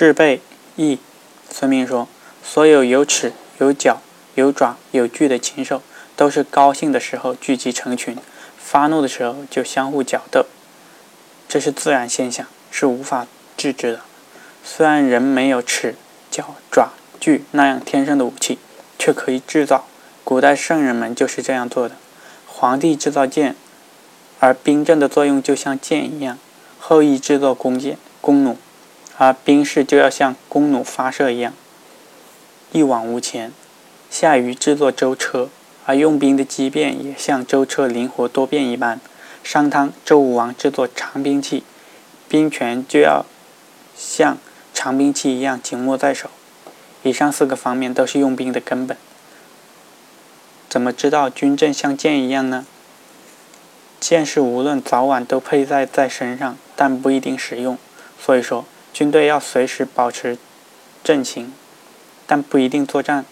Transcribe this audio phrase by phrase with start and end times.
[0.00, 0.40] 士备
[0.76, 0.98] 役。
[1.50, 2.08] 村民说
[2.42, 4.00] ：“所有有齿、有角、
[4.34, 5.82] 有爪、有具的禽兽，
[6.16, 8.16] 都是高兴的时候聚集成群，
[8.56, 10.46] 发怒的时候就相互角斗。
[11.46, 13.26] 这是自然现象，是无法
[13.58, 14.00] 制止的。
[14.64, 15.94] 虽然人没有齿、
[16.30, 18.58] 角、爪、具那样天生的武器，
[18.98, 19.84] 却可以制造。
[20.24, 21.96] 古代圣人们就是这样做的。
[22.46, 23.54] 皇帝制造剑，
[24.38, 26.38] 而兵刃的作用就像剑一样；
[26.78, 28.56] 后羿制作弓箭、弓弩。”
[29.22, 31.52] 而兵士就要像弓弩发射一样，
[32.72, 33.52] 一往无前。
[34.08, 35.50] 夏禹制作舟车，
[35.84, 38.98] 而用兵的机变也像舟车灵活多变一般。
[39.44, 41.64] 商汤、周武王制作长兵器，
[42.30, 43.26] 兵权就要
[43.94, 44.38] 像
[44.72, 46.30] 长兵器一样紧握在手。
[47.02, 48.96] 以上四个方面都是用兵的根本。
[50.70, 52.64] 怎么知道军阵像剑一样呢？
[54.00, 57.76] 剑是无论早晚都佩戴在身上，但不一定使用。
[58.18, 58.64] 所以说。
[58.92, 60.36] 军队要随时保持
[61.02, 61.52] 阵型，
[62.26, 63.24] 但不一定作战。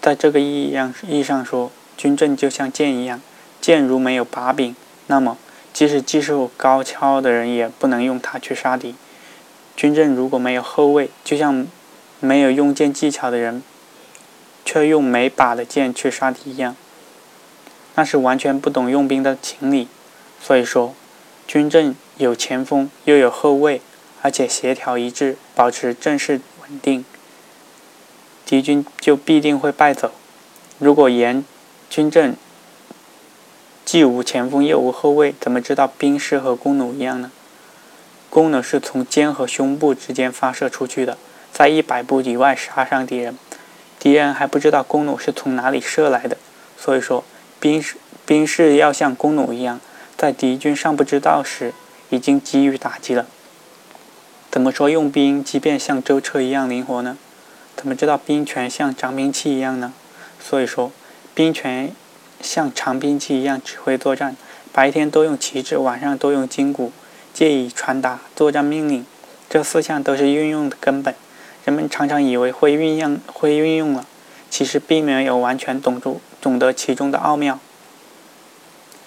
[0.00, 3.20] 在这个意义上意义上说，军阵就像剑一样，
[3.60, 5.36] 剑如没有把柄，那么
[5.72, 8.94] 即使技术高超的人也不能用它去杀敌。
[9.76, 11.66] 军阵如果没有后卫，就像
[12.20, 13.62] 没有用剑技巧的人，
[14.64, 16.76] 却用没把的剑去杀敌一样，
[17.96, 19.88] 那是完全不懂用兵的情理。
[20.40, 20.94] 所以说，
[21.46, 23.80] 军阵有前锋，又有后卫。
[24.24, 27.04] 而且协调一致，保持阵势稳定，
[28.46, 30.12] 敌军就必定会败走。
[30.78, 31.44] 如果沿
[31.90, 32.34] 军阵
[33.84, 37.30] 既无前锋又无后卫，怎么知道兵士和弓弩一样呢？
[38.30, 41.18] 弓弩是从肩和胸部之间发射出去的，
[41.52, 43.36] 在一百步以外杀伤敌人，
[43.98, 46.38] 敌人还不知道弓弩是从哪里射来的。
[46.78, 47.22] 所以说，
[47.60, 49.78] 兵士兵士要像弓弩一样，
[50.16, 51.74] 在敌军尚不知道时，
[52.08, 53.26] 已经给予打击了。
[54.54, 57.18] 怎么说用兵即便像舟车一样灵活呢？
[57.74, 59.92] 怎么知道兵权像长兵器一样呢？
[60.38, 60.92] 所以说，
[61.34, 61.92] 兵权
[62.40, 64.36] 像长兵器一样指挥作战，
[64.72, 66.92] 白天都用旗帜，晚上都用筋骨，
[67.32, 69.04] 借以传达作战命令。
[69.50, 71.12] 这四项都是运用的根本。
[71.64, 74.06] 人们常常以为会运用会运用了，
[74.48, 77.58] 其实并没有完全懂住懂得其中的奥妙。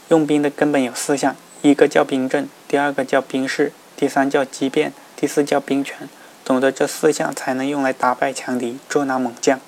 [0.10, 4.92] 用兵的根本有四项：一个叫兵阵，第二个叫兵势，第三叫机变。
[5.20, 6.08] 第四叫兵权，
[6.46, 9.60] 懂得这四项，才能用来打败强敌，捉拿猛将。